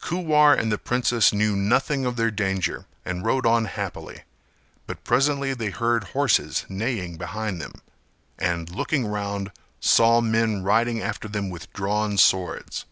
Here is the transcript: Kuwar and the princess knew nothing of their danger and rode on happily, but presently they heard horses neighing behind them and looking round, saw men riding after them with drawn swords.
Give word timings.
Kuwar 0.00 0.54
and 0.56 0.70
the 0.70 0.78
princess 0.78 1.32
knew 1.32 1.56
nothing 1.56 2.06
of 2.06 2.14
their 2.14 2.30
danger 2.30 2.86
and 3.04 3.24
rode 3.26 3.44
on 3.44 3.64
happily, 3.64 4.22
but 4.86 5.02
presently 5.02 5.54
they 5.54 5.70
heard 5.70 6.04
horses 6.14 6.64
neighing 6.68 7.16
behind 7.16 7.60
them 7.60 7.72
and 8.38 8.70
looking 8.72 9.04
round, 9.04 9.50
saw 9.80 10.20
men 10.20 10.62
riding 10.62 11.02
after 11.02 11.26
them 11.26 11.50
with 11.50 11.72
drawn 11.72 12.16
swords. 12.16 12.84